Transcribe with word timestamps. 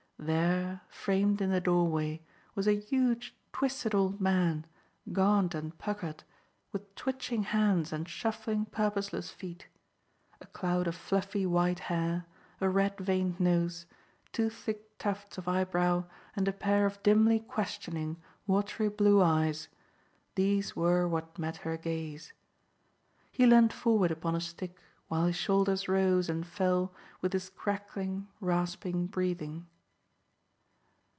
There, 0.23 0.81
framed 0.87 1.41
in 1.41 1.49
the 1.49 1.59
doorway, 1.59 2.21
was 2.53 2.67
a 2.67 2.77
huge 2.79 3.35
twisted 3.51 3.95
old 3.95 4.21
man, 4.21 4.67
gaunt 5.11 5.55
and 5.55 5.75
puckered, 5.75 6.23
with 6.71 6.93
twitching 6.93 7.41
hands 7.41 7.91
and 7.91 8.07
shuffling, 8.07 8.65
purposeless 8.67 9.31
feet. 9.31 9.67
A 10.39 10.45
cloud 10.45 10.85
of 10.85 10.93
fluffy 10.93 11.47
white 11.47 11.79
hair, 11.79 12.27
a 12.59 12.69
red 12.69 12.99
veined 12.99 13.39
nose, 13.39 13.87
two 14.31 14.51
thick 14.51 14.95
tufts 14.99 15.39
of 15.39 15.47
eyebrow 15.47 16.03
and 16.35 16.47
a 16.47 16.53
pair 16.53 16.85
of 16.85 17.01
dimly 17.01 17.39
questioning, 17.39 18.17
watery 18.45 18.89
blue 18.89 19.23
eyes 19.23 19.69
these 20.35 20.75
were 20.75 21.07
what 21.07 21.39
met 21.39 21.57
her 21.65 21.77
gaze. 21.77 22.31
He 23.31 23.47
leaned 23.47 23.73
forward 23.73 24.11
upon 24.11 24.35
a 24.35 24.39
stick, 24.39 24.79
while 25.07 25.25
his 25.25 25.35
shoulders 25.35 25.87
rose 25.87 26.29
and 26.29 26.45
fell 26.45 26.93
with 27.21 27.33
his 27.33 27.49
crackling, 27.49 28.27
rasping 28.39 29.07
breathing. 29.07 29.65